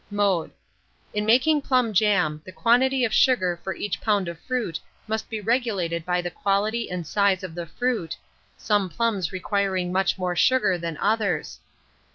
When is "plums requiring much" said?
8.89-10.17